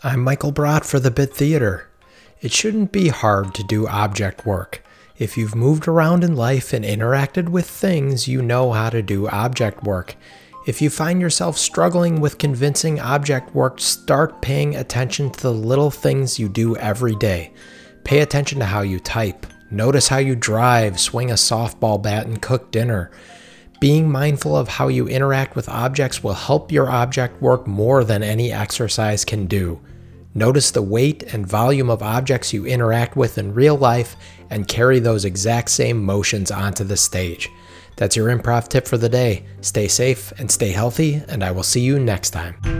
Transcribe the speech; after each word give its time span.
I'm 0.00 0.22
Michael 0.22 0.52
Brott 0.52 0.84
for 0.84 1.00
the 1.00 1.10
Bit 1.10 1.34
Theater. 1.34 1.88
It 2.40 2.52
shouldn't 2.52 2.92
be 2.92 3.08
hard 3.08 3.52
to 3.56 3.64
do 3.64 3.88
object 3.88 4.46
work. 4.46 4.84
If 5.16 5.36
you've 5.36 5.56
moved 5.56 5.88
around 5.88 6.22
in 6.22 6.36
life 6.36 6.72
and 6.72 6.84
interacted 6.84 7.48
with 7.48 7.68
things, 7.68 8.28
you 8.28 8.40
know 8.40 8.70
how 8.70 8.90
to 8.90 9.02
do 9.02 9.26
object 9.26 9.82
work. 9.82 10.14
If 10.68 10.80
you 10.80 10.88
find 10.88 11.20
yourself 11.20 11.58
struggling 11.58 12.20
with 12.20 12.38
convincing 12.38 13.00
object 13.00 13.56
work, 13.56 13.80
start 13.80 14.40
paying 14.40 14.76
attention 14.76 15.32
to 15.32 15.42
the 15.42 15.52
little 15.52 15.90
things 15.90 16.38
you 16.38 16.48
do 16.48 16.76
every 16.76 17.16
day. 17.16 17.52
Pay 18.04 18.20
attention 18.20 18.60
to 18.60 18.66
how 18.66 18.82
you 18.82 19.00
type. 19.00 19.48
Notice 19.68 20.06
how 20.06 20.18
you 20.18 20.36
drive, 20.36 21.00
swing 21.00 21.32
a 21.32 21.34
softball 21.34 22.00
bat, 22.00 22.24
and 22.24 22.40
cook 22.40 22.70
dinner. 22.70 23.10
Being 23.80 24.10
mindful 24.10 24.56
of 24.56 24.66
how 24.66 24.88
you 24.88 25.06
interact 25.06 25.54
with 25.54 25.68
objects 25.68 26.22
will 26.22 26.34
help 26.34 26.72
your 26.72 26.90
object 26.90 27.40
work 27.40 27.66
more 27.68 28.02
than 28.02 28.24
any 28.24 28.52
exercise 28.52 29.24
can 29.24 29.46
do. 29.46 29.80
Notice 30.34 30.72
the 30.72 30.82
weight 30.82 31.22
and 31.32 31.46
volume 31.46 31.88
of 31.88 32.02
objects 32.02 32.52
you 32.52 32.66
interact 32.66 33.16
with 33.16 33.38
in 33.38 33.54
real 33.54 33.76
life 33.76 34.16
and 34.50 34.66
carry 34.66 34.98
those 34.98 35.24
exact 35.24 35.70
same 35.70 36.02
motions 36.02 36.50
onto 36.50 36.82
the 36.82 36.96
stage. 36.96 37.48
That's 37.96 38.16
your 38.16 38.36
improv 38.36 38.68
tip 38.68 38.86
for 38.86 38.98
the 38.98 39.08
day. 39.08 39.44
Stay 39.60 39.86
safe 39.86 40.32
and 40.38 40.50
stay 40.50 40.70
healthy, 40.70 41.22
and 41.28 41.44
I 41.44 41.52
will 41.52 41.64
see 41.64 41.80
you 41.80 42.00
next 42.00 42.30
time. 42.30 42.77